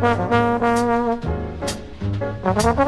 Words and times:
Thank 0.00 1.18
you. 2.78 2.87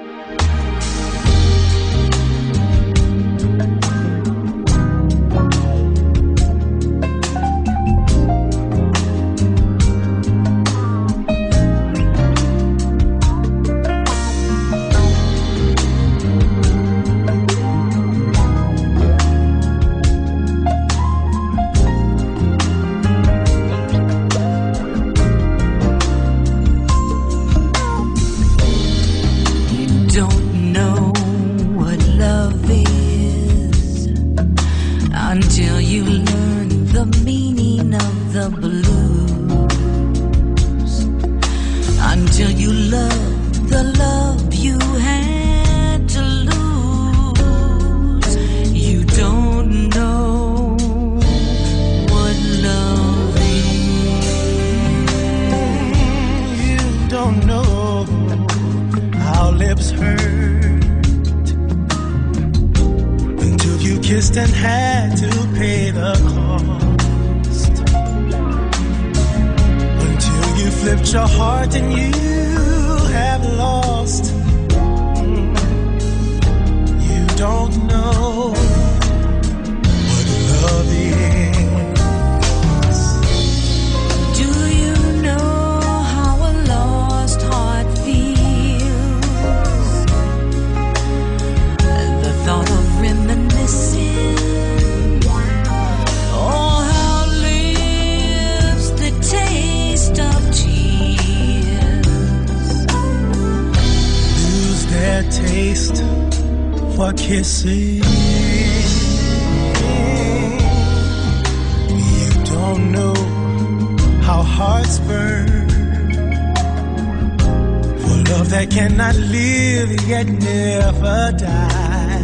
that 118.61 118.69
cannot 118.69 119.15
live 119.15 119.89
yet 120.07 120.27
never 120.27 121.31
die. 121.35 122.21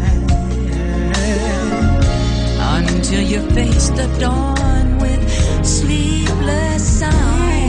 Until 2.77 3.21
you 3.21 3.41
face 3.51 3.89
the 3.89 4.07
dawn 4.19 4.99
with 4.99 5.23
sleepless 5.65 7.01
eyes. 7.01 7.66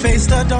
face 0.00 0.26
the 0.26 0.42
dark. 0.44 0.59